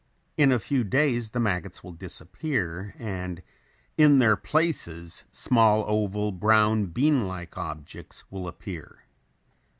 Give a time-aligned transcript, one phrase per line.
[0.35, 3.43] In a few days the maggots will disappear and
[3.99, 9.03] in their places small oval, brown bean like objects will appear.